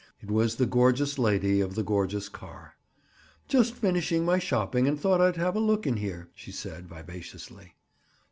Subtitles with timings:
[0.19, 2.73] It was the gorgeous lady of the gorgeous car.
[3.47, 7.75] "Just finished my shopping and thought I'd have a look in here," she said vivaciously.